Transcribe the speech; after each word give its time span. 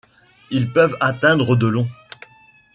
Ils 0.49 0.67
peuvent 0.73 0.97
atteindre 0.99 1.55
de 1.55 1.67
long. 1.67 1.87